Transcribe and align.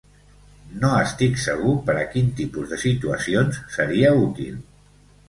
No 0.83 0.87
estic 1.01 1.35
segur 1.43 1.73
per 1.89 1.95
a 2.03 2.05
quin 2.13 2.31
tipus 2.39 2.71
de 2.71 2.79
situacions 2.85 3.61
seria 3.77 4.11
útil. 4.23 4.57